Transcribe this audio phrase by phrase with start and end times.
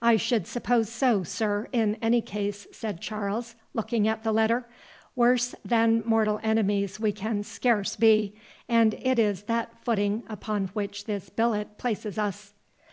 [0.00, 4.64] "I should suppose so, sir, in any case," said Charles, looking at the letter;
[5.16, 8.36] "worse than mortal enemies we can scarce be,
[8.68, 12.54] and it is that footing upon which this billet places us."